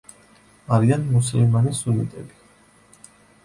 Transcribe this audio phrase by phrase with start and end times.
[0.77, 3.17] არიან მუსლიმანი სუნიტები.